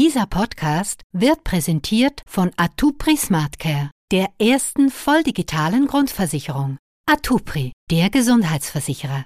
Dieser 0.00 0.26
Podcast 0.26 1.02
wird 1.10 1.42
präsentiert 1.42 2.22
von 2.24 2.52
Atupri 2.56 3.16
SmartCare, 3.16 3.90
der 4.12 4.28
ersten 4.40 4.90
volldigitalen 4.90 5.88
Grundversicherung. 5.88 6.76
Atupri, 7.10 7.72
der 7.90 8.08
Gesundheitsversicherer. 8.08 9.24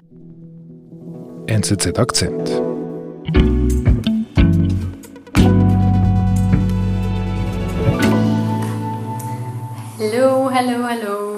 NZZ 1.45 1.99
Akzent. 1.99 2.49
Hallo, 9.99 10.49
hallo, 10.51 10.87
hallo. 10.89 11.32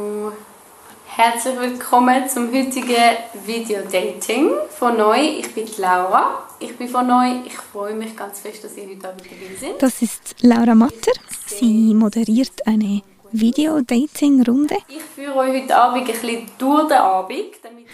Herzlich 1.18 1.58
willkommen 1.58 2.28
zum 2.28 2.52
heutigen 2.52 3.16
Video-Dating 3.46 4.52
von 4.70 4.98
Neu. 4.98 5.40
Ich 5.40 5.54
bin 5.56 5.66
Laura. 5.78 6.46
Ich 6.60 6.76
bin 6.76 6.90
von 6.90 7.08
Neu. 7.08 7.38
Ich 7.46 7.54
freue 7.54 7.94
mich 7.94 8.18
ganz 8.18 8.42
fest, 8.42 8.66
dass 8.66 8.76
ihr 8.76 8.84
heute 8.84 9.08
Abend 9.08 9.22
dabei 9.22 9.56
sind. 9.58 9.82
Das 9.82 10.02
ist 10.02 10.36
Laura 10.42 10.76
Matter. 10.76 11.14
Sie 11.46 11.94
moderiert 11.94 12.68
eine 12.68 13.02
Video-Dating-Runde. 13.32 14.76
Ich 14.90 15.02
führe 15.02 15.38
euch 15.38 15.64
heute 15.64 15.78
Abend 15.78 16.02
ein 16.02 16.06
bisschen 16.06 16.48
durch 16.58 16.90
den 16.90 16.98
Abend. 16.98 17.40
Damit 17.64 17.86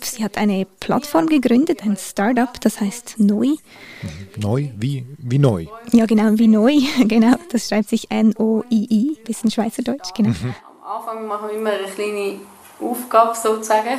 Sie 0.00 0.22
hat 0.22 0.38
eine 0.38 0.64
Plattform 0.78 1.26
gegründet, 1.26 1.82
ein 1.82 1.96
Startup, 1.96 2.60
das 2.60 2.80
heißt 2.80 3.16
Neu. 3.18 3.56
Neu? 4.36 4.68
Wie, 4.76 5.04
wie 5.18 5.38
neu? 5.40 5.66
Ja, 5.90 6.06
genau, 6.06 6.38
wie 6.38 6.46
Neu. 6.46 6.76
Genau, 7.06 7.34
das 7.50 7.66
schreibt 7.66 7.88
sich 7.88 8.08
N-O-I-I, 8.08 9.18
bisschen 9.24 9.50
Schweizerdeutsch, 9.50 10.14
genau. 10.14 10.30
am 10.30 10.54
Anfang 11.00 11.26
machen 11.26 11.48
wir 11.48 11.56
immer 11.56 11.70
eine 11.70 11.88
kleine 11.88 12.38
Aufgabe 12.80 13.36
sozusagen. 13.36 13.98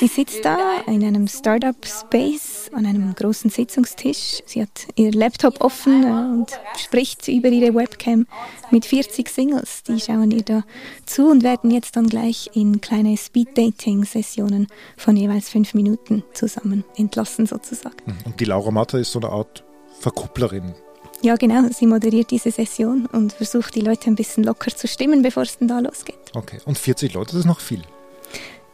Sie 0.00 0.08
sitzt 0.08 0.44
da 0.44 0.80
in 0.86 1.04
einem 1.04 1.28
Startup-Space 1.28 2.70
an 2.72 2.86
einem 2.86 3.14
großen 3.14 3.50
Sitzungstisch. 3.50 4.42
Sie 4.46 4.62
hat 4.62 4.86
ihr 4.96 5.12
Laptop 5.12 5.60
offen 5.60 6.04
und 6.04 6.46
spricht 6.76 7.28
über 7.28 7.48
ihre 7.48 7.74
Webcam 7.74 8.26
mit 8.70 8.84
40 8.84 9.28
Singles. 9.28 9.82
Die 9.84 10.00
schauen 10.00 10.30
ihr 10.30 10.42
da 10.42 10.64
zu 11.06 11.30
und 11.30 11.42
werden 11.42 11.70
jetzt 11.70 11.96
dann 11.96 12.08
gleich 12.08 12.50
in 12.54 12.80
kleine 12.80 13.16
Speed-Dating-Sessionen 13.16 14.66
von 14.96 15.16
jeweils 15.16 15.48
fünf 15.48 15.74
Minuten 15.74 16.24
zusammen 16.32 16.84
entlassen 16.96 17.46
sozusagen. 17.46 17.96
Und 18.24 18.40
die 18.40 18.44
Laura 18.44 18.70
Matter 18.70 18.98
ist 18.98 19.12
so 19.12 19.20
eine 19.20 19.30
Art 19.30 19.64
Verkupplerin. 20.00 20.74
Ja, 21.22 21.36
genau. 21.36 21.68
Sie 21.70 21.86
moderiert 21.86 22.30
diese 22.30 22.50
Session 22.50 23.06
und 23.06 23.32
versucht 23.32 23.74
die 23.74 23.80
Leute 23.80 24.10
ein 24.10 24.14
bisschen 24.14 24.44
locker 24.44 24.74
zu 24.74 24.86
stimmen, 24.86 25.22
bevor 25.22 25.44
es 25.44 25.58
denn 25.58 25.68
da 25.68 25.80
losgeht. 25.80 26.16
Okay. 26.34 26.58
Und 26.64 26.78
40 26.78 27.14
Leute, 27.14 27.32
das 27.32 27.40
ist 27.40 27.46
noch 27.46 27.60
viel. 27.60 27.82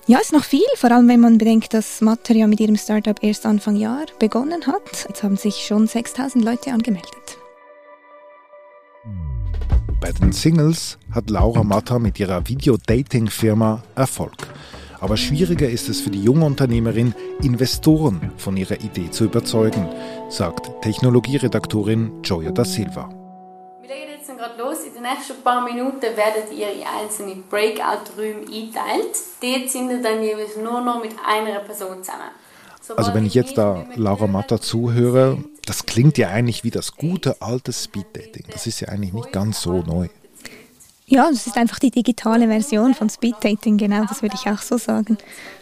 Ja, 0.07 0.19
ist 0.19 0.33
noch 0.33 0.45
viel, 0.45 0.65
vor 0.75 0.91
allem 0.91 1.07
wenn 1.07 1.21
man 1.21 1.39
bedenkt, 1.39 1.75
dass 1.75 2.01
Matter 2.01 2.35
ja 2.35 2.49
mit 2.49 2.59
ihrem 2.59 2.77
Startup 2.77 3.17
erst 3.23 3.47
Anfang 3.47 3.77
Jahr 3.77 4.07
begonnen 4.19 4.67
hat. 4.67 5.07
Jetzt 5.09 5.23
haben 5.23 5.37
sich 5.37 5.65
schon 5.65 5.87
6000 5.87 6.45
Leute 6.45 6.73
angemeldet. 6.73 7.39
Bei 10.01 10.11
den 10.11 10.33
Singles 10.33 10.99
hat 11.13 11.31
Laura 11.31 11.63
Matter 11.63 12.01
mit 12.01 12.19
ihrer 12.19 12.49
Video-Dating-Firma 12.49 13.85
Erfolg. 13.95 14.52
Aber 15.03 15.17
schwieriger 15.17 15.69
ist 15.69 15.89
es 15.89 16.01
für 16.01 16.11
die 16.11 16.23
junge 16.23 16.45
Unternehmerin, 16.45 17.13
Investoren 17.43 18.31
von 18.37 18.57
ihrer 18.57 18.81
Idee 18.81 19.11
zu 19.11 19.25
überzeugen, 19.25 19.89
sagt 20.29 20.71
Technologieredaktorin 20.83 22.23
Joya 22.23 22.53
da 22.53 22.65
Silva. 22.65 23.09
Wir 23.81 23.89
legen 23.89 24.13
jetzt 24.17 24.29
gerade 24.29 24.63
los. 24.63 24.85
In 24.87 24.95
den 24.95 25.03
nächsten 25.03 25.43
paar 25.43 25.65
Minuten 25.65 26.03
werdet 26.03 26.53
ihr 26.57 26.73
in 26.73 26.85
einzelne 26.87 27.35
Breakout-Räume 27.51 28.47
eingeteilt. 28.47 29.17
Dort 29.41 29.71
sind 29.71 29.91
ihr 29.91 30.03
dann 30.03 30.23
jeweils 30.23 30.57
nur 30.57 30.81
noch 30.81 31.03
mit 31.03 31.17
einer 31.27 31.59
Person 31.59 32.05
zusammen. 32.05 32.31
Also 32.97 33.13
wenn 33.13 33.27
ich 33.27 33.35
jetzt 33.35 33.59
da 33.59 33.85
Laura 33.97 34.29
Matter 34.29 34.61
zuhöre, 34.61 35.43
das 35.67 35.85
klingt 35.85 36.17
ja 36.17 36.29
eigentlich 36.29 36.63
wie 36.63 36.71
das 36.71 36.93
gute 36.97 37.43
alte 37.43 37.73
Speed-Dating. 37.73 38.45
Das 38.53 38.69
ist 38.69 38.79
ja 38.79 38.89
eigentlich 38.89 39.13
nicht 39.13 39.33
ganz 39.33 39.63
so 39.63 39.83
neu. 39.83 40.09
Ja, 41.13 41.31
das 41.31 41.47
ist 41.47 41.59
einfach 41.59 41.79
die 41.79 41.91
digitale 41.91 42.47
Version 42.47 42.95
von 42.95 43.11
Speed 43.11 43.35
Dating, 43.43 43.77
genau, 43.77 44.07
das 44.07 44.23
würde 44.23 44.35
ich 44.35 44.51
auch 44.51 44.63
so 44.63 44.79
sagen. 44.79 45.19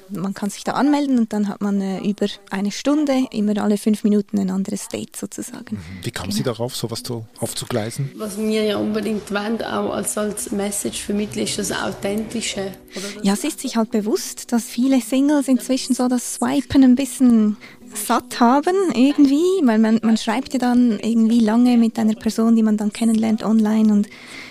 Man 0.09 0.33
kann 0.33 0.49
sich 0.49 0.63
da 0.63 0.73
anmelden 0.73 1.19
und 1.19 1.33
dann 1.33 1.49
hat 1.49 1.61
man 1.61 1.81
äh, 1.81 1.99
über 2.09 2.27
eine 2.51 2.71
Stunde, 2.71 3.25
immer 3.33 3.61
alle 3.61 3.77
fünf 3.77 4.05
Minuten 4.05 4.39
ein 4.39 4.51
anderes 4.51 4.87
Date 4.87 5.17
sozusagen. 5.17 5.81
Wie 6.05 6.13
kam 6.13 6.31
sie 6.31 6.45
darauf, 6.45 6.77
sowas 6.77 7.03
zu, 7.03 7.27
aufzugleisen? 7.41 8.13
Was 8.15 8.39
wir 8.39 8.63
ja 8.63 8.77
unbedingt 8.77 9.29
wollen, 9.33 9.61
auch 9.63 9.93
als, 9.93 10.17
als 10.17 10.53
Message 10.53 11.03
vermitteln, 11.03 11.43
ist 11.43 11.59
das 11.59 11.73
Authentische. 11.73 12.71
Oder? 12.95 13.25
Ja, 13.25 13.35
sie 13.35 13.49
ist 13.49 13.59
sich 13.59 13.77
halt 13.77 13.91
bewusst, 13.91 14.53
dass 14.53 14.67
viele 14.67 15.01
Singles 15.01 15.49
inzwischen 15.49 15.97
so 15.97 16.07
das 16.07 16.35
Swipen 16.35 16.85
ein 16.85 16.95
bisschen 16.95 17.57
satt 17.93 18.39
haben 18.39 18.77
irgendwie, 18.95 19.43
weil 19.65 19.81
man, 19.81 19.99
man 20.03 20.17
schreibt 20.17 20.53
ja 20.53 20.61
dann 20.61 21.01
irgendwie 21.01 21.41
lange 21.41 21.77
mit 21.77 21.99
einer 21.99 22.15
Person, 22.15 22.55
die 22.55 22.63
man 22.63 22.77
dann 22.77 22.93
kennenlernt 22.93 23.43
online 23.43 23.93
und 23.93 24.09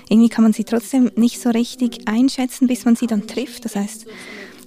irgendwie 0.10 0.30
kann 0.30 0.44
man 0.44 0.54
sie 0.54 0.64
trotzdem 0.64 1.12
nicht 1.16 1.40
so 1.40 1.50
richtig 1.50 2.08
einschätzen, 2.08 2.68
bis 2.68 2.86
man 2.86 2.96
sie 2.96 3.08
dann 3.08 3.28
trifft. 3.28 3.66
Das 3.66 3.76
heißt, 3.76 4.08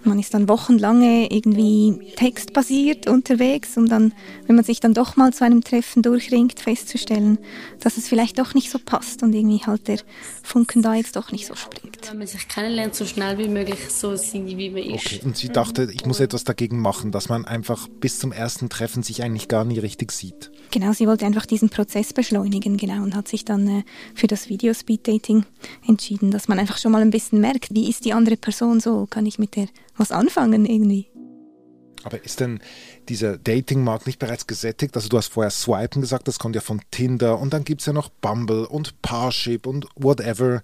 man 0.05 0.19
ist 0.19 0.35
dann 0.35 0.49
wochenlange 0.49 1.33
irgendwie 1.33 2.13
textbasiert 2.17 3.09
unterwegs, 3.09 3.77
um 3.77 3.89
dann, 3.89 4.13
wenn 4.47 4.57
man 4.57 4.65
sich 4.65 4.81
dann 4.81 4.95
doch 4.95 5.17
mal 5.17 5.33
zu 5.33 5.45
einem 5.45 5.63
Treffen 5.63 6.03
durchringt, 6.03 6.61
festzustellen, 6.61 7.39
dass 7.81 7.97
es 7.97 8.09
vielleicht 8.09 8.39
doch 8.39 8.55
nicht 8.55 8.71
so 8.71 8.79
passt 8.79 9.23
und 9.23 9.33
irgendwie 9.33 9.65
halt 9.65 9.89
der 9.89 9.99
Funken 10.43 10.83
da 10.83 10.95
jetzt 10.95 11.17
doch 11.17 11.33
nicht 11.33 11.47
so 11.47 11.55
springt. 11.55 12.11
Wenn 12.11 12.19
man 12.19 12.27
sich 12.27 12.49
kennenlernt, 12.49 12.95
so 12.95 13.05
schnell 13.05 13.39
wie 13.39 13.49
möglich 13.49 13.91
so 13.91 14.17
sein, 14.17 14.47
wie 14.47 14.71
man 14.71 14.83
ist. 14.83 15.07
Okay. 15.07 15.21
Und 15.25 15.37
sie 15.37 15.49
dachte, 15.49 15.89
ich 15.93 16.05
muss 16.07 16.21
etwas 16.21 16.45
dagegen 16.45 16.81
machen, 16.81 17.13
dass 17.13 17.29
man 17.29 17.45
einfach 17.45 17.89
bis 17.89 18.19
zum 18.19 18.33
ersten 18.33 18.69
Treffen 18.69 19.03
sich 19.03 19.23
eigentlich 19.23 19.49
gar 19.49 19.65
nie 19.65 19.79
richtig 19.79 20.13
sieht. 20.13 20.51
Genau, 20.71 20.93
sie 20.93 21.07
wollte 21.07 21.27
einfach 21.27 21.47
diesen 21.47 21.69
Prozess 21.69 22.13
beschleunigen, 22.13 22.77
genau, 22.77 23.03
und 23.03 23.15
hat 23.15 23.29
sich 23.29 23.45
dann 23.45 23.69
äh, 23.69 23.83
für 24.15 24.27
das 24.27 24.49
Video 24.49 24.73
Speed 24.73 25.07
Dating 25.07 25.45
entschieden, 25.87 26.31
dass 26.31 26.49
man 26.49 26.59
einfach 26.59 26.79
schon 26.79 26.93
mal 26.93 27.03
ein 27.03 27.11
bisschen 27.11 27.41
merkt, 27.41 27.75
wie 27.75 27.91
ist 27.91 28.05
die 28.05 28.15
andere 28.15 28.37
Person 28.37 28.81
so, 28.81 29.07
kann 29.07 29.27
ich 29.27 29.39
mit 29.39 29.55
der 29.57 29.69
was 30.03 30.13
anfangen 30.13 30.67
irgendwie. 30.67 31.09
Aber 32.05 32.23
ist 32.25 32.41
denn 32.41 32.61
dieser 33.09 33.39
Dating-Markt 33.39 34.07
nicht 34.09 34.19
bereits 34.19 34.49
gesättigt? 34.49 34.97
Also 34.97 35.09
du 35.09 35.17
hast 35.17 35.29
vorher 35.29 35.51
Swipen 35.51 36.03
gesagt, 36.03 36.27
das 36.27 36.41
kommt 36.41 36.57
ja 36.57 36.61
von 36.61 36.81
Tinder 36.91 37.39
und 37.39 37.53
dann 37.53 37.63
gibt 37.63 37.81
es 37.81 37.87
ja 37.87 37.93
noch 37.93 38.09
Bumble 38.09 38.67
und 38.67 39.01
Parship 39.03 39.67
und 39.67 39.87
whatever. 39.95 40.61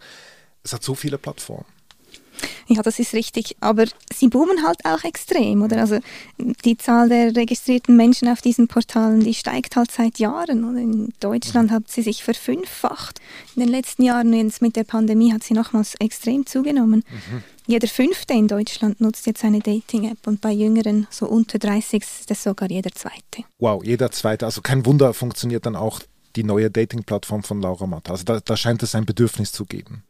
Es 0.64 0.72
hat 0.72 0.82
so 0.82 0.96
viele 0.96 1.16
Plattformen. 1.16 1.66
Ja, 2.78 2.82
das 2.82 2.98
ist 2.98 3.14
richtig. 3.14 3.56
Aber 3.60 3.86
sie 4.12 4.28
boomen 4.28 4.62
halt 4.66 4.84
auch 4.84 5.02
extrem, 5.02 5.62
oder? 5.62 5.78
Also 5.78 6.00
die 6.64 6.76
Zahl 6.76 7.08
der 7.08 7.34
registrierten 7.34 7.96
Menschen 7.96 8.28
auf 8.28 8.42
diesen 8.42 8.68
Portalen, 8.68 9.20
die 9.20 9.32
steigt 9.32 9.74
halt 9.76 9.90
seit 9.90 10.18
Jahren. 10.18 10.64
Oder? 10.64 10.78
In 10.78 11.12
Deutschland 11.18 11.70
hat 11.70 11.88
sie 11.88 12.02
sich 12.02 12.22
verfünffacht. 12.22 13.20
In 13.56 13.60
den 13.60 13.70
letzten 13.70 14.02
Jahren, 14.02 14.34
jetzt 14.34 14.60
mit 14.60 14.76
der 14.76 14.84
Pandemie, 14.84 15.32
hat 15.32 15.44
sie 15.44 15.54
nochmals 15.54 15.94
extrem 15.98 16.44
zugenommen. 16.44 17.04
Mhm. 17.10 17.42
Jeder 17.66 17.88
Fünfte 17.88 18.34
in 18.34 18.48
Deutschland 18.48 19.00
nutzt 19.00 19.26
jetzt 19.26 19.44
eine 19.44 19.60
Dating-App 19.60 20.26
und 20.26 20.40
bei 20.40 20.52
Jüngeren, 20.52 21.06
so 21.10 21.26
unter 21.26 21.58
30, 21.58 22.02
ist 22.02 22.30
das 22.30 22.42
sogar 22.42 22.70
jeder 22.70 22.90
Zweite. 22.92 23.44
Wow, 23.58 23.84
jeder 23.84 24.10
Zweite. 24.10 24.46
Also 24.46 24.62
kein 24.62 24.86
Wunder, 24.86 25.12
funktioniert 25.12 25.66
dann 25.66 25.76
auch 25.76 26.00
die 26.36 26.44
neue 26.44 26.70
Dating-Plattform 26.70 27.42
von 27.42 27.60
Laura 27.60 27.86
Matta. 27.86 28.12
Also 28.12 28.24
da, 28.24 28.40
da 28.40 28.56
scheint 28.56 28.82
es 28.82 28.94
ein 28.94 29.04
Bedürfnis 29.04 29.52
zu 29.52 29.64
geben. 29.64 30.02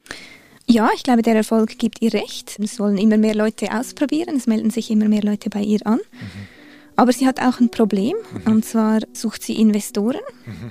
Ja, 0.70 0.90
ich 0.94 1.02
glaube, 1.02 1.22
der 1.22 1.34
Erfolg 1.34 1.78
gibt 1.78 2.02
ihr 2.02 2.12
recht. 2.12 2.58
Es 2.62 2.78
wollen 2.78 2.98
immer 2.98 3.16
mehr 3.16 3.34
Leute 3.34 3.72
ausprobieren, 3.72 4.36
es 4.36 4.46
melden 4.46 4.70
sich 4.70 4.90
immer 4.90 5.08
mehr 5.08 5.22
Leute 5.22 5.48
bei 5.48 5.62
ihr 5.62 5.86
an. 5.86 6.00
Aber 6.94 7.12
sie 7.12 7.28
hat 7.28 7.40
auch 7.40 7.60
ein 7.60 7.70
Problem, 7.70 8.16
und 8.44 8.64
zwar 8.64 8.98
sucht 9.12 9.44
sie 9.44 9.54
Investoren. 9.54 10.20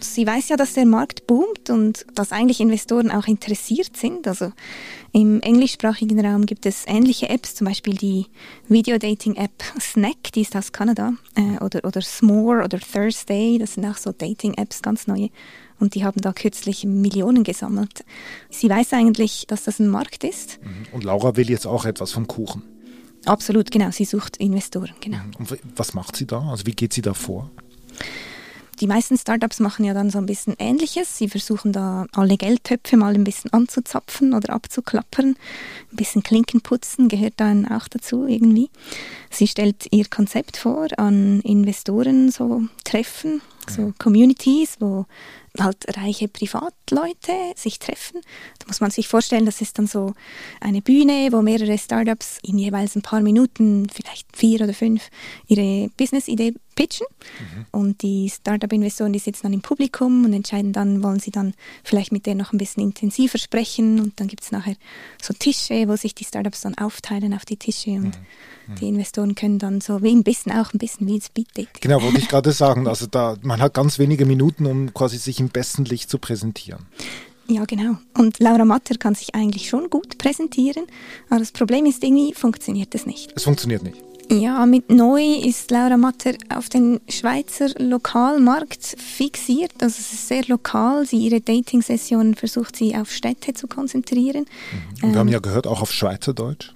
Sie 0.02 0.28
weiß 0.28 0.50
ja, 0.50 0.58
dass 0.58 0.74
der 0.74 0.86
Markt 0.86 1.26
boomt 1.26 1.70
und 1.70 2.06
dass 2.14 2.34
eigentlich 2.34 2.60
Investoren 2.60 3.12
auch 3.12 3.28
interessiert 3.28 3.96
sind. 3.96 4.28
Also 4.28 4.52
im 5.14 5.40
englischsprachigen 5.42 6.24
Raum 6.24 6.46
gibt 6.46 6.66
es 6.66 6.84
ähnliche 6.86 7.30
Apps, 7.30 7.56
zum 7.56 7.66
Beispiel 7.66 7.96
die 7.96 8.26
Video-Dating-App 8.68 9.64
Snack, 9.80 10.34
die 10.36 10.42
ist 10.42 10.56
aus 10.58 10.74
Kanada, 10.74 11.14
äh, 11.36 11.64
oder, 11.64 11.86
oder 11.86 12.02
S'more 12.02 12.66
oder 12.66 12.78
Thursday, 12.78 13.58
das 13.58 13.76
sind 13.76 13.86
auch 13.86 13.98
so 13.98 14.12
Dating-Apps, 14.12 14.82
ganz 14.82 15.08
neue. 15.08 15.30
Und 15.80 15.96
die 15.96 16.04
haben 16.04 16.22
da 16.22 16.34
kürzlich 16.34 16.86
Millionen 16.86 17.44
gesammelt. 17.44 18.04
Sie 18.50 18.70
weiß 18.70 18.94
eigentlich, 18.94 19.46
dass 19.48 19.64
das 19.64 19.80
ein 19.80 19.88
Markt 19.90 20.24
ist. 20.24 20.60
Und 20.92 21.04
Laura 21.04 21.36
will 21.36 21.50
jetzt 21.50 21.68
auch 21.68 21.86
etwas 21.86 22.12
vom 22.12 22.28
Kuchen. 22.28 22.64
Absolut, 23.26 23.72
genau. 23.72 23.92
Sie 23.92 24.06
sucht 24.06 24.38
Investoren, 24.38 24.94
genau. 25.02 25.18
Und 25.38 25.52
w- 25.52 25.58
was 25.76 25.94
macht 25.94 26.16
sie 26.16 26.26
da? 26.26 26.40
Also 26.50 26.66
wie 26.66 26.72
geht 26.72 26.94
sie 26.94 27.02
da 27.02 27.14
vor? 27.14 27.52
Die 28.80 28.86
meisten 28.88 29.18
Startups 29.18 29.60
machen 29.60 29.86
ja 29.86 29.96
dann 29.96 30.12
so 30.12 30.20
ein 30.20 30.28
bisschen 30.28 30.54
Ähnliches. 30.60 31.18
Sie 31.18 31.28
versuchen 31.28 31.74
da 31.74 32.06
alle 32.14 32.38
Geldtöpfe 32.38 32.96
mal 32.96 33.16
ein 33.16 33.24
bisschen 33.24 33.52
anzuzapfen 33.52 34.36
oder 34.36 34.54
abzuklappern. 34.54 35.30
Ein 35.92 35.96
bisschen 35.96 36.22
Klinken 36.22 36.62
putzen 36.62 37.08
gehört 37.08 37.34
dann 37.38 37.68
auch 37.68 37.88
dazu 37.88 38.28
irgendwie. 38.28 38.70
Sie 39.32 39.48
stellt 39.48 39.88
ihr 39.92 40.06
Konzept 40.06 40.58
vor 40.58 40.88
an 40.98 41.42
Investoren, 41.42 42.30
so 42.30 42.66
Treffen, 42.84 43.42
so 43.68 43.94
Communities, 43.98 44.76
wo 44.80 45.08
halt 45.64 45.98
reiche 45.98 46.28
Privatleute 46.28 47.34
sich 47.56 47.80
treffen. 47.80 48.22
Da 48.60 48.68
muss 48.68 48.80
man 48.80 48.92
sich 48.92 49.08
vorstellen, 49.08 49.46
das 49.46 49.62
ist 49.62 49.78
dann 49.78 49.88
so 49.88 50.14
eine 50.62 50.82
Bühne, 50.82 51.30
wo 51.32 51.42
mehrere 51.42 51.78
Startups 51.78 52.40
in 52.44 52.58
jeweils 52.58 52.96
ein 52.96 53.02
paar 53.02 53.22
Minuten, 53.22 53.88
vielleicht 53.90 54.36
vier 54.36 54.62
oder 54.62 54.74
fünf, 54.74 55.10
ihre 55.48 55.90
Business-Idee 55.98 56.54
pitchen. 56.76 57.08
Mhm. 57.40 57.66
Und 57.72 58.02
die 58.04 58.30
Startup-Investoren, 58.30 59.12
die 59.12 59.20
sitzen 59.20 59.44
dann 59.44 59.54
im 59.54 59.62
Publikum 59.62 60.26
und 60.26 60.34
entscheiden 60.34 60.74
dann, 60.74 61.04
wollen 61.04 61.20
sie 61.20 61.32
dann 61.32 61.54
vielleicht 61.84 62.12
mit 62.12 62.26
der 62.26 62.36
noch 62.36 62.54
ein 62.54 62.58
bisschen 62.58 62.84
intensiver 62.84 63.38
sprechen. 63.38 64.00
Und 64.00 64.20
dann 64.20 64.28
gibt 64.28 64.44
es 64.44 64.52
nachher 64.52 64.76
so 65.22 65.34
Tische, 65.34 65.88
wo 65.88 65.96
sich 65.96 66.16
die 66.16 66.24
Startups 66.24 66.62
dann 66.62 66.78
aufteilen 66.78 67.34
auf 67.34 67.46
die 67.46 67.58
Tische 67.58 67.92
und 67.92 68.18
mhm. 68.18 68.26
Die 68.82 68.90
Investoren 68.90 69.34
können 69.34 69.60
dann 69.60 69.80
so 69.80 70.04
wie 70.04 70.12
ein 70.12 70.24
bisschen 70.24 70.52
auch 70.52 70.74
ein 70.74 70.78
bisschen 70.78 71.08
wie 71.08 71.22
Speed 71.22 71.48
Dating. 71.56 71.80
Genau, 71.80 72.02
wollte 72.02 72.18
ich 72.18 72.28
gerade 72.28 72.52
sagen. 72.52 72.88
Also 72.88 73.08
da, 73.08 73.38
man 73.42 73.62
hat 73.62 73.74
ganz 73.74 73.98
wenige 73.98 74.26
Minuten, 74.26 74.66
um 74.66 74.94
quasi 74.94 75.18
sich 75.18 75.40
im 75.40 75.47
besten 75.50 75.86
Licht 75.86 76.10
zu 76.10 76.18
präsentieren. 76.18 76.86
Ja, 77.48 77.64
genau. 77.66 77.98
Und 78.14 78.40
Laura 78.40 78.66
Matter 78.66 78.96
kann 78.96 79.16
sich 79.16 79.34
eigentlich 79.34 79.70
schon 79.70 79.90
gut 79.90 80.18
präsentieren, 80.18 80.86
aber 81.30 81.40
das 81.40 81.52
Problem 81.52 81.86
ist, 81.86 82.04
irgendwie 82.04 82.34
funktioniert 82.34 82.94
es 82.94 83.06
nicht. 83.06 83.32
Es 83.36 83.46
funktioniert 83.46 83.84
nicht. 83.84 83.98
Ja, 84.30 84.66
mit 84.66 84.90
neu 84.90 85.24
ist 85.24 85.72
Laura 85.72 85.96
Matter 85.96 86.34
auf 86.54 86.68
den 86.68 87.00
Schweizer 87.08 87.70
Lokalmarkt 87.80 88.98
fixiert. 88.98 89.72
Also 89.82 89.96
es 90.00 90.12
ist 90.12 90.28
sehr 90.28 90.44
lokal. 90.48 91.06
Sie 91.06 91.18
ihre 91.18 91.40
Dating-Sessionen 91.40 92.36
versucht 92.36 92.76
sie 92.76 92.94
auf 92.98 93.10
Städte 93.10 93.54
zu 93.54 93.68
konzentrieren. 93.68 94.42
Mhm. 94.42 95.02
Wir 95.02 95.10
ähm, 95.10 95.16
haben 95.16 95.30
ja 95.30 95.40
gehört, 95.40 95.66
auch 95.66 95.82
auf 95.82 95.94
Schweizerdeutsch. 95.94 96.74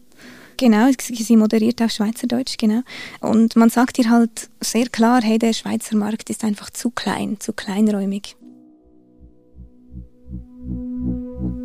Genau, 0.56 0.90
sie 1.00 1.38
moderiert 1.38 1.82
auf 1.82 1.92
Schweizerdeutsch, 1.92 2.58
genau. 2.58 2.84
Und 3.20 3.56
man 3.56 3.70
sagt 3.70 3.98
ihr 3.98 4.10
halt 4.10 4.50
sehr 4.62 4.88
klar, 4.88 5.22
hey, 5.22 5.40
der 5.40 5.54
Schweizer 5.54 5.98
Markt 5.98 6.30
ist 6.30 6.44
einfach 6.44 6.70
zu 6.70 6.92
klein, 6.92 7.38
zu 7.40 7.52
kleinräumig. 7.52 8.36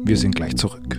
Wir 0.08 0.17
sind 0.17 0.37
gleich 0.37 0.55
zurück. 0.56 0.99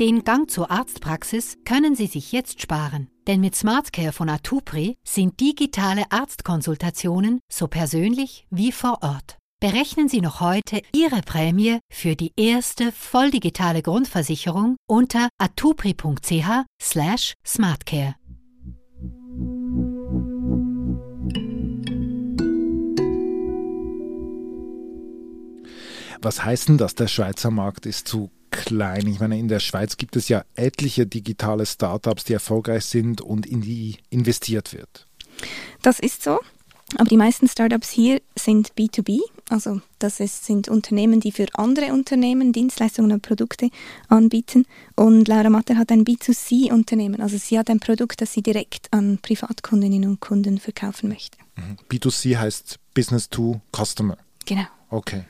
Den 0.00 0.24
Gang 0.24 0.50
zur 0.50 0.72
Arztpraxis 0.72 1.56
können 1.64 1.94
Sie 1.94 2.08
sich 2.08 2.32
jetzt 2.32 2.60
sparen, 2.60 3.08
denn 3.28 3.40
mit 3.40 3.54
SmartCare 3.54 4.10
von 4.10 4.28
Atupri 4.28 4.96
sind 5.04 5.38
digitale 5.38 6.10
Arztkonsultationen 6.10 7.38
so 7.48 7.68
persönlich 7.68 8.48
wie 8.50 8.72
vor 8.72 8.98
Ort. 9.02 9.38
Berechnen 9.60 10.08
Sie 10.08 10.20
noch 10.20 10.40
heute 10.40 10.82
Ihre 10.92 11.20
Prämie 11.20 11.78
für 11.92 12.16
die 12.16 12.32
erste 12.36 12.90
volldigitale 12.90 13.82
Grundversicherung 13.82 14.76
unter 14.88 15.28
atupri.ch 15.38 16.64
Was 26.20 26.44
heißt 26.44 26.68
denn 26.68 26.78
das, 26.78 26.94
der 26.94 27.06
Schweizer 27.06 27.50
Markt 27.50 27.86
ist 27.86 28.08
zu 28.08 28.30
klein? 28.50 29.06
Ich 29.06 29.20
meine, 29.20 29.38
in 29.38 29.48
der 29.48 29.60
Schweiz 29.60 29.96
gibt 29.96 30.16
es 30.16 30.28
ja 30.28 30.44
etliche 30.56 31.06
digitale 31.06 31.64
Startups, 31.64 32.24
die 32.24 32.32
erfolgreich 32.32 32.84
sind 32.84 33.20
und 33.20 33.46
in 33.46 33.60
die 33.60 33.98
investiert 34.10 34.72
wird. 34.72 35.06
Das 35.82 36.00
ist 36.00 36.22
so. 36.22 36.40
Aber 36.96 37.04
die 37.04 37.18
meisten 37.18 37.46
Startups 37.46 37.90
hier 37.90 38.22
sind 38.34 38.72
B2B, 38.72 39.20
also 39.50 39.82
das 39.98 40.20
ist, 40.20 40.46
sind 40.46 40.68
Unternehmen, 40.68 41.20
die 41.20 41.32
für 41.32 41.46
andere 41.52 41.92
Unternehmen 41.92 42.52
Dienstleistungen 42.52 43.12
und 43.12 43.20
Produkte 43.20 43.68
anbieten. 44.08 44.64
Und 44.96 45.28
Laura 45.28 45.50
Matter 45.50 45.76
hat 45.76 45.92
ein 45.92 46.04
B2C-Unternehmen, 46.04 47.20
also 47.20 47.36
sie 47.36 47.58
hat 47.58 47.68
ein 47.68 47.78
Produkt, 47.78 48.22
das 48.22 48.32
sie 48.32 48.42
direkt 48.42 48.90
an 48.90 49.18
Privatkundinnen 49.20 50.08
und 50.08 50.20
Kunden 50.20 50.58
verkaufen 50.58 51.10
möchte. 51.10 51.36
Mhm. 51.56 51.76
B2C 51.90 52.38
heißt 52.38 52.78
Business 52.94 53.28
to 53.28 53.60
Customer. 53.70 54.16
Genau. 54.46 54.64
Okay. 54.88 55.24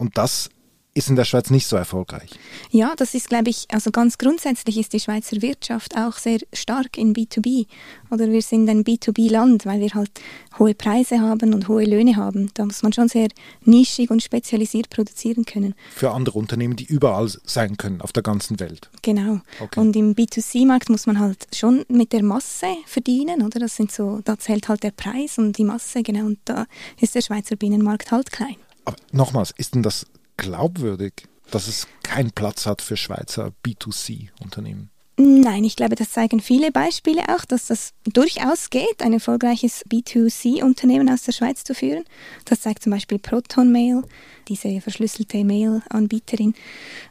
Und 0.00 0.16
das 0.16 0.48
ist 0.94 1.08
in 1.08 1.14
der 1.14 1.24
Schweiz 1.24 1.50
nicht 1.50 1.66
so 1.66 1.76
erfolgreich. 1.76 2.30
Ja, 2.70 2.94
das 2.96 3.14
ist, 3.14 3.28
glaube 3.28 3.50
ich, 3.50 3.66
also 3.70 3.90
ganz 3.90 4.18
grundsätzlich 4.18 4.78
ist 4.78 4.92
die 4.92 4.98
Schweizer 4.98 5.40
Wirtschaft 5.40 5.96
auch 5.96 6.14
sehr 6.14 6.40
stark 6.52 6.96
in 6.96 7.14
B2B. 7.14 7.66
Oder 8.10 8.28
wir 8.32 8.42
sind 8.42 8.68
ein 8.68 8.82
B2B-Land, 8.82 9.66
weil 9.66 9.80
wir 9.80 9.90
halt 9.90 10.10
hohe 10.58 10.74
Preise 10.74 11.20
haben 11.20 11.54
und 11.54 11.68
hohe 11.68 11.84
Löhne 11.84 12.16
haben. 12.16 12.50
Da 12.54 12.64
muss 12.64 12.82
man 12.82 12.92
schon 12.92 13.08
sehr 13.08 13.28
nischig 13.64 14.10
und 14.10 14.22
spezialisiert 14.22 14.88
produzieren 14.90 15.44
können. 15.44 15.74
Für 15.94 16.10
andere 16.12 16.38
Unternehmen, 16.38 16.76
die 16.76 16.86
überall 16.86 17.30
sein 17.44 17.76
können, 17.76 18.00
auf 18.00 18.12
der 18.12 18.22
ganzen 18.22 18.58
Welt. 18.58 18.90
Genau. 19.02 19.40
Okay. 19.60 19.78
Und 19.78 19.94
im 19.94 20.14
B2C-Markt 20.14 20.88
muss 20.88 21.06
man 21.06 21.20
halt 21.20 21.46
schon 21.54 21.84
mit 21.88 22.12
der 22.12 22.24
Masse 22.24 22.74
verdienen, 22.86 23.42
oder? 23.42 23.60
Das 23.60 23.76
sind 23.76 23.92
so, 23.92 24.22
da 24.24 24.38
zählt 24.38 24.68
halt 24.68 24.82
der 24.82 24.92
Preis 24.92 25.38
und 25.38 25.56
die 25.58 25.64
Masse, 25.64 26.02
genau. 26.02 26.24
Und 26.24 26.38
da 26.46 26.66
ist 26.98 27.14
der 27.14 27.20
Schweizer 27.20 27.54
Binnenmarkt 27.54 28.10
halt 28.10 28.32
klein. 28.32 28.56
Aber 28.84 28.96
nochmals, 29.12 29.52
ist 29.56 29.74
denn 29.74 29.82
das 29.82 30.06
glaubwürdig, 30.36 31.28
dass 31.50 31.68
es 31.68 31.86
keinen 32.02 32.32
Platz 32.32 32.66
hat 32.66 32.82
für 32.82 32.96
Schweizer 32.96 33.52
B2C-Unternehmen? 33.64 34.90
Nein, 35.20 35.64
ich 35.64 35.76
glaube, 35.76 35.96
das 35.96 36.12
zeigen 36.12 36.40
viele 36.40 36.72
Beispiele 36.72 37.22
auch, 37.28 37.44
dass 37.44 37.66
das 37.66 37.92
durchaus 38.04 38.70
geht, 38.70 39.02
ein 39.02 39.12
erfolgreiches 39.12 39.84
B2C-Unternehmen 39.86 41.10
aus 41.10 41.24
der 41.24 41.32
Schweiz 41.32 41.62
zu 41.62 41.74
führen. 41.74 42.04
Das 42.46 42.62
zeigt 42.62 42.82
zum 42.82 42.92
Beispiel 42.92 43.18
Proton 43.18 43.70
Mail, 43.70 44.02
diese 44.48 44.80
verschlüsselte 44.80 45.44
Mail-Anbieterin, 45.44 46.54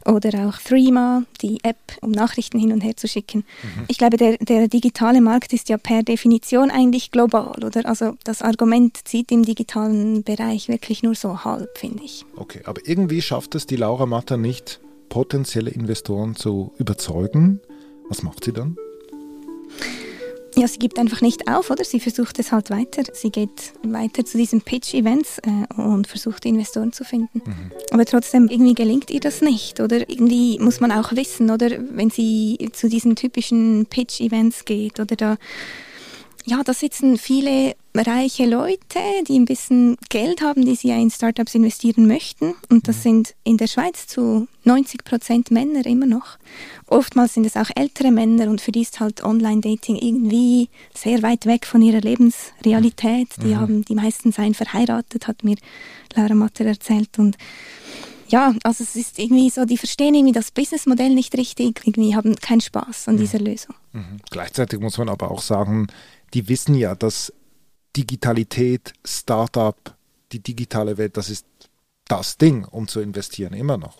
oder 0.06 0.48
auch 0.48 0.58
Threema, 0.58 1.22
die 1.40 1.62
App, 1.62 1.76
um 2.00 2.10
Nachrichten 2.10 2.58
hin 2.58 2.72
und 2.72 2.80
her 2.80 2.96
zu 2.96 3.06
schicken. 3.06 3.44
Mhm. 3.62 3.84
Ich 3.86 3.96
glaube, 3.96 4.16
der, 4.16 4.38
der 4.38 4.66
digitale 4.66 5.20
Markt 5.20 5.52
ist 5.52 5.68
ja 5.68 5.78
per 5.78 6.02
Definition 6.02 6.72
eigentlich 6.72 7.12
global, 7.12 7.62
oder? 7.64 7.86
Also 7.86 8.16
das 8.24 8.42
Argument 8.42 8.98
zieht 9.06 9.30
im 9.30 9.44
digitalen 9.44 10.24
Bereich 10.24 10.66
wirklich 10.68 11.04
nur 11.04 11.14
so 11.14 11.44
halb, 11.44 11.78
finde 11.78 12.02
ich. 12.02 12.24
Okay, 12.34 12.62
aber 12.64 12.80
irgendwie 12.84 13.22
schafft 13.22 13.54
es 13.54 13.66
die 13.66 13.76
Laura 13.76 14.06
Matter 14.06 14.36
nicht, 14.36 14.80
potenzielle 15.08 15.70
Investoren 15.70 16.34
zu 16.34 16.72
überzeugen, 16.78 17.60
was 18.10 18.22
macht 18.22 18.44
sie 18.44 18.52
dann? 18.52 18.76
Ja, 20.56 20.66
sie 20.66 20.78
gibt 20.78 20.98
einfach 20.98 21.20
nicht 21.20 21.48
auf, 21.48 21.70
oder? 21.70 21.84
Sie 21.84 22.00
versucht 22.00 22.38
es 22.40 22.50
halt 22.52 22.70
weiter. 22.70 23.04
Sie 23.14 23.30
geht 23.30 23.72
weiter 23.82 24.24
zu 24.24 24.36
diesen 24.36 24.60
Pitch-Events 24.60 25.38
äh, 25.38 25.80
und 25.80 26.08
versucht 26.08 26.44
Investoren 26.44 26.92
zu 26.92 27.04
finden. 27.04 27.40
Mhm. 27.44 27.70
Aber 27.92 28.04
trotzdem, 28.04 28.48
irgendwie 28.48 28.74
gelingt 28.74 29.10
ihr 29.10 29.20
das 29.20 29.40
nicht, 29.40 29.80
oder? 29.80 30.10
Irgendwie 30.10 30.58
muss 30.58 30.80
man 30.80 30.90
auch 30.90 31.12
wissen, 31.12 31.50
oder? 31.50 31.70
Wenn 31.92 32.10
sie 32.10 32.58
zu 32.72 32.88
diesen 32.88 33.14
typischen 33.14 33.86
Pitch-Events 33.86 34.64
geht, 34.64 34.98
oder 34.98 35.16
da 35.16 35.36
ja, 36.46 36.62
da 36.64 36.74
sitzen 36.74 37.16
viele 37.16 37.76
reiche 37.94 38.46
Leute, 38.46 39.00
die 39.26 39.38
ein 39.38 39.44
bisschen 39.44 39.96
Geld 40.08 40.42
haben, 40.42 40.64
die 40.64 40.76
sie 40.76 40.88
ja 40.88 40.96
in 40.96 41.10
Startups 41.10 41.54
investieren 41.54 42.06
möchten. 42.06 42.54
Und 42.68 42.86
das 42.88 42.98
mhm. 42.98 43.02
sind 43.02 43.34
in 43.44 43.56
der 43.56 43.66
Schweiz 43.66 44.06
zu 44.06 44.46
90 44.64 45.04
Prozent 45.04 45.50
Männer 45.50 45.84
immer 45.86 46.06
noch. 46.06 46.38
Oftmals 46.86 47.34
sind 47.34 47.46
es 47.46 47.56
auch 47.56 47.70
ältere 47.74 48.10
Männer 48.10 48.48
und 48.48 48.60
für 48.60 48.72
die 48.72 48.82
ist 48.82 49.00
halt 49.00 49.24
Online-Dating 49.24 49.96
irgendwie 49.96 50.68
sehr 50.94 51.22
weit 51.22 51.46
weg 51.46 51.66
von 51.66 51.82
ihrer 51.82 52.00
Lebensrealität. 52.00 53.28
Die 53.42 53.54
mhm. 53.54 53.60
haben, 53.60 53.84
die 53.84 53.94
meisten 53.94 54.32
seien 54.32 54.54
verheiratet, 54.54 55.26
hat 55.26 55.42
mir 55.42 55.56
Laura 56.14 56.34
Matter 56.34 56.64
erzählt. 56.64 57.18
Und 57.18 57.36
ja, 58.28 58.54
also 58.62 58.84
es 58.84 58.94
ist 58.94 59.18
irgendwie 59.18 59.50
so, 59.50 59.64
die 59.64 59.76
verstehen 59.76 60.14
irgendwie 60.14 60.32
das 60.32 60.52
Businessmodell 60.52 61.10
nicht 61.10 61.36
richtig, 61.36 61.80
irgendwie 61.84 62.14
haben 62.14 62.36
keinen 62.36 62.60
Spaß 62.60 63.08
an 63.08 63.16
mhm. 63.16 63.20
dieser 63.20 63.40
Lösung. 63.40 63.74
Mhm. 63.92 64.20
Gleichzeitig 64.30 64.78
muss 64.78 64.98
man 64.98 65.08
aber 65.08 65.30
auch 65.30 65.42
sagen, 65.42 65.88
die 66.32 66.48
wissen 66.48 66.76
ja, 66.76 66.94
dass 66.94 67.32
Digitalität, 67.96 68.92
Startup, 69.04 69.76
die 70.32 70.40
digitale 70.40 70.96
Welt, 70.96 71.16
das 71.16 71.30
ist 71.30 71.46
das 72.06 72.36
Ding, 72.38 72.64
um 72.64 72.88
zu 72.88 73.00
investieren, 73.00 73.52
immer 73.52 73.76
noch. 73.76 73.98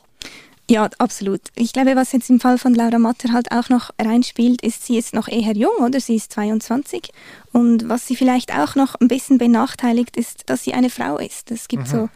Ja, 0.71 0.89
absolut. 0.99 1.41
Ich 1.57 1.73
glaube, 1.73 1.97
was 1.97 2.13
jetzt 2.13 2.31
im 2.31 2.39
Fall 2.39 2.57
von 2.57 2.75
Laura 2.75 3.01
Matter 3.01 3.33
halt 3.33 3.51
auch 3.51 3.69
noch 3.71 3.91
reinspielt, 4.01 4.63
ist, 4.63 4.87
sie 4.87 4.99
ist 4.99 5.15
noch 5.15 5.27
eher 5.27 5.55
jung, 5.55 5.75
oder? 5.81 5.99
Sie 5.99 6.15
ist 6.15 6.33
22. 6.33 7.11
Und 7.53 7.89
was 7.89 8.07
sie 8.07 8.15
vielleicht 8.15 8.55
auch 8.57 8.77
noch 8.77 8.95
ein 8.95 9.09
bisschen 9.09 9.39
benachteiligt, 9.39 10.17
ist, 10.17 10.49
dass 10.49 10.63
sie 10.63 10.73
eine 10.73 10.89
Frau 10.89 11.19
ist. 11.19 11.51
Es 11.51 11.67
gibt 11.67 11.89
mhm. 11.89 11.91
so 11.91 12.09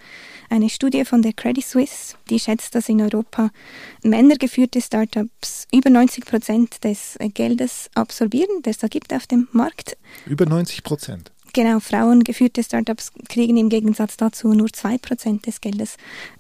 eine 0.51 0.71
Studie 0.71 1.05
von 1.05 1.21
der 1.23 1.33
Credit 1.33 1.65
Suisse, 1.65 2.15
die 2.31 2.39
schätzt, 2.39 2.77
dass 2.77 2.89
in 2.89 3.01
Europa 3.01 3.51
männergeführte 4.05 4.81
Startups 4.81 5.67
über 5.73 5.91
90 5.91 6.25
Prozent 6.25 6.85
des 6.85 7.17
Geldes 7.35 7.91
absorbieren, 7.97 8.63
das 8.63 8.81
es 8.81 8.91
gibt 8.91 9.13
auf 9.13 9.27
dem 9.27 9.49
Markt. 9.51 9.97
Über 10.27 10.47
90 10.47 10.85
Prozent? 10.85 11.33
Genau, 11.55 11.79
frauengeführte 11.79 12.65
Startups 12.65 13.13
kriegen 13.29 13.57
im 13.57 13.69
Gegensatz 13.69 14.17
dazu 14.17 14.53
nur 14.55 14.67
2% 14.67 15.43
des 15.43 15.61
Geldes. 15.61 15.97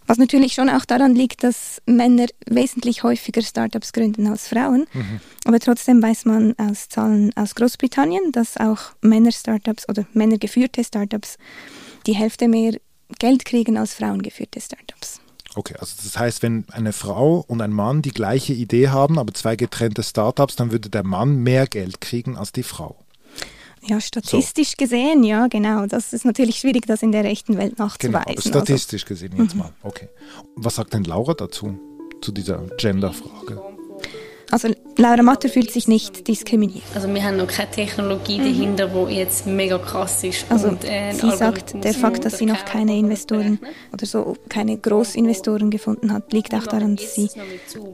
Was 0.08 0.18
natürlich 0.18 0.54
schon 0.54 0.68
auch 0.68 0.84
daran 0.84 1.14
liegt, 1.14 1.44
dass 1.44 1.80
Männer 1.86 2.26
wesentlich 2.46 3.04
häufiger 3.04 3.40
Startups 3.40 3.92
gründen 3.92 4.26
als 4.26 4.48
Frauen. 4.48 4.86
Mhm. 4.92 5.20
Aber 5.44 5.60
trotzdem 5.60 6.02
weiß 6.02 6.24
man 6.24 6.54
aus 6.58 6.88
Zahlen 6.88 7.30
aus 7.36 7.54
Großbritannien, 7.54 8.32
dass 8.32 8.56
auch 8.56 8.80
Männer-Startups 9.02 9.88
oder 9.88 10.04
männergeführte 10.14 10.82
Startups 10.82 11.38
die 12.08 12.16
Hälfte 12.16 12.48
mehr 12.48 12.76
Geld 13.20 13.44
kriegen 13.44 13.78
als 13.78 13.94
frauengeführte 13.94 14.60
Startups. 14.60 15.20
Okay, 15.54 15.76
also 15.78 15.94
das 16.02 16.18
heißt, 16.18 16.42
wenn 16.42 16.64
eine 16.72 16.92
Frau 16.92 17.44
und 17.46 17.60
ein 17.60 17.72
Mann 17.72 18.02
die 18.02 18.10
gleiche 18.10 18.52
Idee 18.52 18.88
haben, 18.88 19.20
aber 19.20 19.32
zwei 19.32 19.54
getrennte 19.54 20.02
Startups, 20.02 20.56
dann 20.56 20.72
würde 20.72 20.90
der 20.90 21.04
Mann 21.04 21.36
mehr 21.36 21.68
Geld 21.68 22.00
kriegen 22.00 22.36
als 22.36 22.50
die 22.50 22.64
Frau. 22.64 23.03
Ja, 23.86 24.00
statistisch 24.00 24.70
so. 24.70 24.76
gesehen, 24.78 25.24
ja, 25.24 25.46
genau. 25.46 25.86
Das 25.86 26.12
ist 26.12 26.24
natürlich 26.24 26.58
schwierig, 26.58 26.86
das 26.86 27.02
in 27.02 27.12
der 27.12 27.24
echten 27.24 27.58
Welt 27.58 27.78
nachzuweisen. 27.78 28.24
Genau, 28.26 28.40
statistisch 28.40 29.02
also. 29.02 29.14
gesehen 29.14 29.36
jetzt 29.36 29.54
mhm. 29.54 29.60
mal. 29.60 29.72
Okay. 29.82 30.08
Was 30.56 30.76
sagt 30.76 30.94
denn 30.94 31.04
Laura 31.04 31.34
dazu, 31.34 31.78
zu 32.20 32.32
dieser 32.32 32.66
Gender-Frage? 32.78 33.73
Also 34.50 34.68
Laura 34.96 35.22
Matter 35.22 35.48
fühlt 35.48 35.70
sich 35.70 35.88
nicht 35.88 36.28
diskriminiert. 36.28 36.84
Also 36.94 37.12
wir 37.12 37.22
haben 37.22 37.36
noch 37.36 37.46
keine 37.46 37.70
Technologie 37.70 38.38
mhm. 38.38 38.44
dahinter, 38.44 38.88
die 38.88 39.14
jetzt 39.14 39.46
mega 39.46 39.78
krass 39.78 40.22
ist. 40.22 40.46
Also 40.48 40.68
und, 40.68 40.84
äh, 40.84 41.12
sie 41.12 41.30
sagt, 41.32 41.82
der 41.82 41.94
Fakt, 41.94 42.24
dass 42.24 42.38
sie 42.38 42.46
noch 42.46 42.64
keine 42.64 42.96
Investoren 42.96 43.58
oder 43.92 44.06
so 44.06 44.36
keine 44.48 44.76
Großinvestoren 44.78 45.70
gefunden 45.70 46.12
hat, 46.12 46.32
liegt 46.32 46.54
auch 46.54 46.66
daran, 46.66 46.96
dass 46.96 47.14
sie 47.14 47.28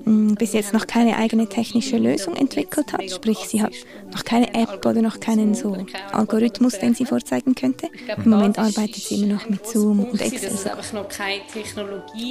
mh, 0.04 0.10
mm, 0.12 0.34
bis 0.34 0.52
jetzt 0.52 0.72
noch 0.72 0.86
keine 0.86 1.16
eigene 1.16 1.46
technische 1.46 1.96
Lösung 1.96 2.36
entwickelt 2.36 2.92
hat. 2.92 3.10
Sprich, 3.10 3.38
sie 3.38 3.62
hat 3.62 3.72
noch 4.12 4.24
keine 4.24 4.52
App 4.54 4.84
oder 4.84 5.02
noch 5.02 5.20
keinen 5.20 5.54
so 5.54 5.76
Algorithmus, 6.12 6.78
den 6.78 6.94
sie 6.94 7.06
vorzeigen 7.06 7.54
könnte. 7.54 7.88
Im 8.22 8.30
Moment 8.30 8.58
arbeitet 8.58 8.96
sie 8.96 9.16
immer 9.16 9.34
noch 9.34 9.48
mit 9.48 9.66
Zoom 9.66 10.04
und 10.04 10.20
Excel. 10.20 10.50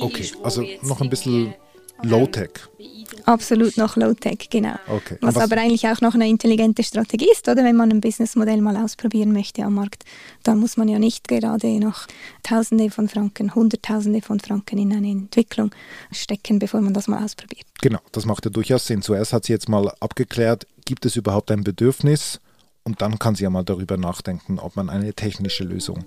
Okay, 0.02 0.32
also 0.44 0.66
noch 0.84 1.02
ein 1.02 1.10
bisschen 1.10 1.54
Low-Tech. 2.04 2.52
Absolut 3.26 3.78
noch 3.78 3.96
Low-Tech, 3.96 4.48
genau. 4.50 4.76
Okay. 4.88 5.18
Was, 5.22 5.38
aber 5.38 5.58
eigentlich 5.58 5.88
auch 5.88 6.02
noch 6.02 6.16
eine 6.16 6.28
intelligente 6.28 6.84
Strategie 6.84 7.30
ist, 7.32 7.48
oder? 7.48 7.64
Wenn 7.64 7.76
man 7.76 7.92
ein 7.92 8.02
Businessmodell 8.02 8.62
mal 8.62 8.78
ausprobieren 8.78 9.34
möchte 9.34 9.64
am 9.64 9.76
Markt, 9.76 10.04
dann 10.44 10.60
muss 10.60 10.78
man 10.78 10.88
ja 10.88 11.00
nicht 11.00 11.28
gerade 11.28 11.80
noch 11.80 12.08
Tausende 12.44 12.90
von 12.90 13.10
Franken, 13.10 13.54
Hunderttausende 13.54 14.22
von 14.22 14.40
Franken 14.40 14.78
in 14.78 14.94
eine 14.94 15.10
Entwicklung 15.10 15.72
stecken, 16.12 16.60
bevor 16.60 16.82
man 16.82 16.94
das 16.94 17.08
mal 17.08 17.24
ausprobiert. 17.24 17.66
Genau, 17.82 18.00
das 18.12 18.26
macht 18.26 18.46
ja 18.46 18.52
durchaus 18.52 18.86
Sinn. 18.86 19.02
Zuerst 19.02 19.34
hat 19.34 19.46
sie 19.46 19.54
jetzt 19.54 19.70
mal 19.70 19.92
abgeklärt, 20.00 20.66
gibt 20.86 21.06
es 21.06 21.16
überhaupt 21.16 21.52
ein 21.52 21.64
Bedürfnis? 21.64 22.40
Und 22.84 23.02
dann 23.02 23.20
kann 23.20 23.36
sie 23.36 23.44
ja 23.44 23.50
mal 23.50 23.64
darüber 23.64 23.98
nachdenken, 23.98 24.58
ob 24.58 24.76
man 24.76 24.90
eine 24.90 25.14
technische 25.14 25.64
Lösung 25.64 26.06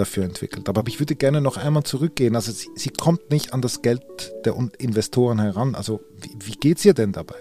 dafür 0.00 0.24
entwickelt. 0.24 0.68
Aber 0.68 0.82
ich 0.86 1.00
würde 1.00 1.14
gerne 1.14 1.40
noch 1.40 1.56
einmal 1.56 1.84
zurückgehen. 1.84 2.36
Also 2.36 2.52
sie, 2.52 2.68
sie 2.74 2.90
kommt 2.90 3.30
nicht 3.30 3.52
an 3.52 3.62
das 3.62 3.82
Geld 3.82 4.02
der 4.44 4.54
Investoren 4.78 5.40
heran. 5.40 5.74
Also 5.74 6.00
wie, 6.20 6.30
wie 6.46 6.56
geht 6.56 6.78
es 6.78 6.84
ihr 6.84 6.94
denn 6.94 7.12
dabei? 7.12 7.36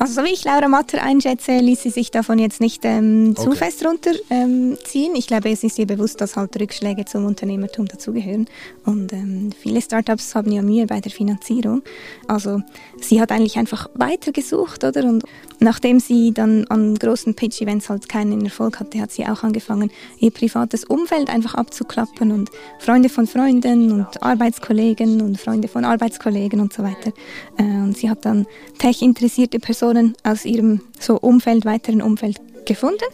Also 0.00 0.20
so 0.20 0.24
wie 0.24 0.32
ich 0.32 0.44
Laura 0.44 0.68
Matter 0.68 1.02
einschätze, 1.02 1.58
ließ 1.58 1.82
sie 1.82 1.90
sich 1.90 2.12
davon 2.12 2.38
jetzt 2.38 2.60
nicht 2.60 2.84
ähm, 2.84 3.34
zu 3.34 3.48
okay. 3.48 3.56
fest 3.56 3.84
runterziehen. 3.84 4.26
Ähm, 4.30 5.14
ich 5.14 5.26
glaube, 5.26 5.50
es 5.50 5.64
ist 5.64 5.76
ihr 5.76 5.88
bewusst, 5.88 6.20
dass 6.20 6.36
halt 6.36 6.58
Rückschläge 6.60 7.04
zum 7.04 7.24
Unternehmertum 7.24 7.88
dazugehören. 7.88 8.46
Und 8.84 9.12
ähm, 9.12 9.50
viele 9.60 9.82
Startups 9.82 10.36
haben 10.36 10.52
ja 10.52 10.62
Mühe 10.62 10.86
bei 10.86 11.00
der 11.00 11.10
Finanzierung. 11.10 11.82
Also 12.28 12.62
sie 13.00 13.20
hat 13.20 13.32
eigentlich 13.32 13.58
einfach 13.58 13.90
weitergesucht, 13.94 14.84
oder? 14.84 15.02
Und 15.02 15.24
nachdem 15.58 15.98
sie 15.98 16.32
dann 16.32 16.64
an 16.68 16.94
großen 16.94 17.34
Pitch-Events 17.34 17.90
halt 17.90 18.08
keinen 18.08 18.44
Erfolg 18.44 18.78
hatte, 18.78 19.00
hat 19.00 19.10
sie 19.10 19.26
auch 19.26 19.42
angefangen, 19.42 19.90
ihr 20.20 20.30
privates 20.30 20.84
Umfeld 20.84 21.28
einfach 21.28 21.56
abzuklappen 21.56 22.30
und 22.30 22.50
Freunde 22.78 23.08
von 23.08 23.26
Freunden 23.26 23.90
und 23.90 24.22
Arbeitskollegen 24.22 25.22
und 25.22 25.40
Freunde 25.40 25.66
von 25.66 25.84
Arbeitskollegen 25.84 26.60
und 26.60 26.72
so 26.72 26.84
weiter. 26.84 27.12
Äh, 27.56 27.64
und 27.64 27.96
sie 27.96 28.08
hat 28.08 28.24
dann 28.24 28.46
tech-interessierte 28.78 29.58
Personen 29.58 29.87
Personen 29.88 30.14
aus 30.22 30.44
ihrem 30.44 30.82
so 30.98 31.16
Umfeld, 31.18 31.64
weiteren 31.64 32.02
Umfeld 32.02 32.38
gefunden 32.66 33.06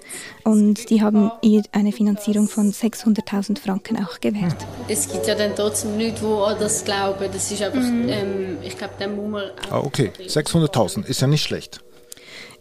und 0.42 0.90
die 0.90 1.02
haben 1.02 1.30
ihr 1.40 1.62
eine 1.70 1.92
Finanzierung 1.92 2.48
von 2.48 2.72
600.000 2.72 3.60
Franken 3.60 4.04
auch 4.04 4.18
gewährt. 4.18 4.56
Es 4.88 5.08
gibt 5.08 5.28
ja 5.28 5.36
dann 5.36 5.54
trotzdem 5.54 5.96
Leute, 5.96 6.20
die 6.20 6.58
das 6.58 6.84
glauben. 6.84 7.28
Das 7.32 7.52
ist 7.52 7.62
einfach, 7.62 7.80
mhm. 7.80 8.08
ähm, 8.08 8.58
ich 8.62 8.76
glaube, 8.76 8.94
dann 8.98 9.14
muss 9.14 9.30
man 9.30 9.44
Ah, 9.70 9.78
okay, 9.78 10.10
600.000 10.18 11.06
ist 11.06 11.20
ja 11.20 11.28
nicht 11.28 11.44
schlecht. 11.44 11.80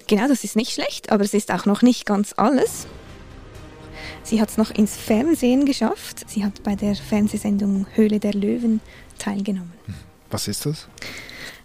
Genau, 0.05 0.27
das 0.27 0.43
ist 0.43 0.55
nicht 0.55 0.73
schlecht, 0.73 1.11
aber 1.11 1.23
es 1.23 1.33
ist 1.33 1.51
auch 1.51 1.65
noch 1.65 1.81
nicht 1.81 2.05
ganz 2.05 2.33
alles. 2.37 2.85
Sie 4.21 4.39
hat 4.39 4.49
es 4.49 4.57
noch 4.57 4.69
ins 4.69 4.95
Fernsehen 4.95 5.65
geschafft. 5.65 6.29
Sie 6.29 6.45
hat 6.45 6.61
bei 6.61 6.75
der 6.75 6.95
Fernsehsendung 6.95 7.87
Höhle 7.95 8.19
der 8.19 8.33
Löwen 8.33 8.79
teilgenommen. 9.17 9.73
Was 10.29 10.47
ist 10.47 10.67
das? 10.67 10.87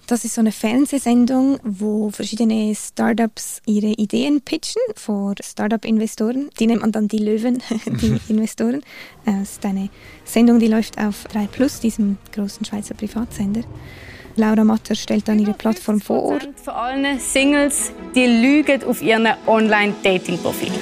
Das 0.09 0.25
ist 0.25 0.37
so 0.37 0.41
eine 0.41 0.53
Fernsehsendung, 0.53 1.61
wo 1.65 2.09
verschiedene 2.09 2.75
Startups 2.75 3.61
ihre 3.67 3.89
Ideen 3.89 4.41
pitchen 4.41 4.81
vor 4.97 5.35
Startup-Investoren. 5.39 6.49
Die 6.59 6.67
nennt 6.67 6.81
man 6.81 6.93
dann 6.93 7.09
die 7.09 7.19
Löwen, 7.19 7.63
die 7.87 8.19
Investoren. 8.31 8.83
Es 9.27 9.53
ist 9.53 9.67
eine 9.67 9.91
Sendung, 10.25 10.61
die 10.61 10.69
läuft 10.69 10.99
auf 10.99 11.25
3 11.25 11.49
Plus, 11.49 11.81
diesem 11.81 12.17
großen 12.33 12.65
Schweizer 12.65 12.95
Privatsender. 12.95 13.61
Laura 14.37 14.65
Matter 14.65 14.95
stellt 14.95 15.29
dann 15.29 15.41
ihre 15.41 15.53
Plattform 15.53 16.01
vor. 16.01 16.39
Von 16.65 16.73
allen 16.73 17.21
Singles, 17.21 17.93
die 18.15 18.25
lügen 18.25 18.83
auf 18.85 19.03
ihren 19.03 19.29
Online-Dating-Profil 19.47 20.73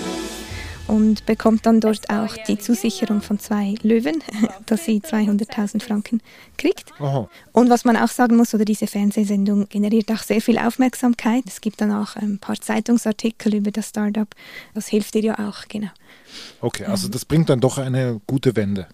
und 0.88 1.26
bekommt 1.26 1.66
dann 1.66 1.80
dort 1.80 2.10
auch 2.10 2.36
die 2.48 2.58
Zusicherung 2.58 3.20
von 3.22 3.38
zwei 3.38 3.74
Löwen, 3.82 4.22
dass 4.66 4.84
sie 4.84 5.00
200.000 5.00 5.82
Franken 5.82 6.20
kriegt. 6.56 6.92
Aha. 7.00 7.28
Und 7.52 7.70
was 7.70 7.84
man 7.84 7.96
auch 7.96 8.08
sagen 8.08 8.36
muss, 8.36 8.54
oder 8.54 8.64
diese 8.64 8.86
Fernsehsendung 8.86 9.68
generiert 9.68 10.10
auch 10.10 10.22
sehr 10.22 10.40
viel 10.40 10.58
Aufmerksamkeit. 10.58 11.44
Es 11.46 11.60
gibt 11.60 11.80
dann 11.80 11.92
auch 11.92 12.16
ein 12.16 12.38
paar 12.38 12.60
Zeitungsartikel 12.60 13.54
über 13.54 13.70
das 13.70 13.88
Startup. 13.88 14.28
Das 14.74 14.88
hilft 14.88 15.14
ihr 15.14 15.22
ja 15.22 15.48
auch, 15.48 15.68
genau. 15.68 15.90
Okay, 16.60 16.84
also 16.84 17.08
das 17.08 17.24
bringt 17.24 17.48
dann 17.48 17.60
doch 17.60 17.78
eine 17.78 18.20
gute 18.26 18.56
Wende. 18.56 18.86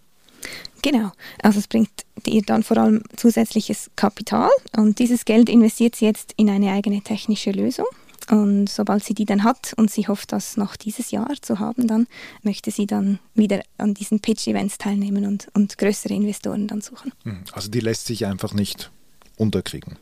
Genau, 0.82 1.12
also 1.40 1.60
es 1.60 1.68
bringt 1.68 1.90
ihr 2.26 2.42
dann 2.42 2.64
vor 2.64 2.76
allem 2.76 3.04
zusätzliches 3.16 3.90
Kapital 3.94 4.50
und 4.76 4.98
dieses 4.98 5.24
Geld 5.24 5.48
investiert 5.48 5.94
sie 5.94 6.06
jetzt 6.06 6.34
in 6.36 6.50
eine 6.50 6.72
eigene 6.72 7.02
technische 7.02 7.52
Lösung. 7.52 7.86
Und 8.32 8.70
sobald 8.70 9.04
sie 9.04 9.12
die 9.12 9.26
dann 9.26 9.44
hat 9.44 9.74
und 9.76 9.90
sie 9.90 10.08
hofft, 10.08 10.32
das 10.32 10.56
noch 10.56 10.76
dieses 10.76 11.10
Jahr 11.10 11.34
zu 11.42 11.58
haben, 11.58 11.86
dann 11.86 12.06
möchte 12.42 12.70
sie 12.70 12.86
dann 12.86 13.18
wieder 13.34 13.60
an 13.76 13.92
diesen 13.92 14.20
Pitch-Events 14.20 14.78
teilnehmen 14.78 15.26
und, 15.26 15.48
und 15.52 15.76
größere 15.76 16.14
Investoren 16.14 16.66
dann 16.66 16.80
suchen. 16.80 17.12
Hm, 17.24 17.44
also 17.52 17.68
die 17.68 17.80
lässt 17.80 18.06
sich 18.06 18.24
einfach 18.24 18.54
nicht 18.54 18.90
unterkriegen. 19.36 19.98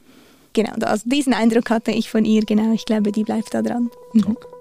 Genau, 0.53 0.75
also 0.87 1.09
diesen 1.09 1.35
Eindruck 1.35 1.71
hatte 1.71 1.91
ich 1.91 2.09
von 2.09 2.25
ihr, 2.25 2.43
genau. 2.43 2.73
Ich 2.73 2.85
glaube, 2.85 3.11
die 3.11 3.25
bleibt 3.25 3.53
da 3.53 3.63
dran. 3.63 3.91
Okay. 4.15 4.35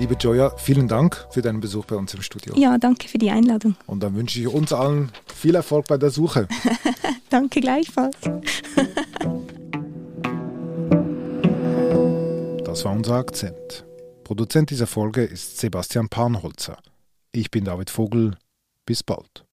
Liebe 0.00 0.14
Joya, 0.14 0.56
vielen 0.56 0.88
Dank 0.88 1.26
für 1.28 1.42
deinen 1.42 1.60
Besuch 1.60 1.84
bei 1.84 1.94
uns 1.94 2.14
im 2.14 2.22
Studio. 2.22 2.54
Ja, 2.56 2.78
danke 2.78 3.06
für 3.06 3.18
die 3.18 3.30
Einladung. 3.30 3.76
Und 3.86 4.02
dann 4.02 4.14
wünsche 4.14 4.40
ich 4.40 4.48
uns 4.48 4.72
allen 4.72 5.12
viel 5.26 5.54
Erfolg 5.54 5.88
bei 5.88 5.98
der 5.98 6.08
Suche. 6.08 6.48
danke 7.28 7.60
gleichfalls. 7.60 8.16
das 12.64 12.82
war 12.86 12.92
unser 12.92 13.16
Akzent. 13.16 13.84
Produzent 14.24 14.70
dieser 14.70 14.86
Folge 14.86 15.22
ist 15.22 15.58
Sebastian 15.58 16.08
Panholzer. 16.08 16.78
Ich 17.32 17.50
bin 17.50 17.66
David 17.66 17.90
Vogel. 17.90 18.38
Bis 18.86 19.02
bald. 19.02 19.44